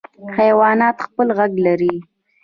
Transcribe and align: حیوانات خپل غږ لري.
حیوانات 0.37 0.97
خپل 1.05 1.27
غږ 1.37 1.51
لري. 1.65 1.95